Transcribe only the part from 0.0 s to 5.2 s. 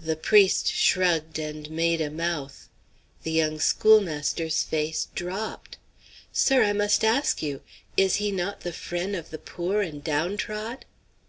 The priest shrugged and made a mouth. The young schoolmaster's face